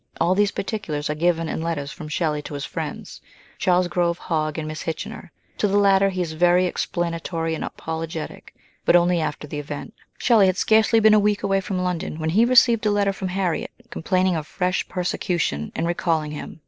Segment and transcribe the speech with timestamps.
[0.19, 3.21] All these particulars are given in letters from Shelley to his friends,
[3.59, 8.55] Charles Grove, Hogg, and Miss Kitchener; to the latter he is very explanatory and apologetic,
[8.83, 9.93] but only after the event.
[10.17, 13.27] Shelley had scarcely been a week away from London when he received a letter from
[13.27, 16.59] Harriet, complaining of fresh persecution and recalling him.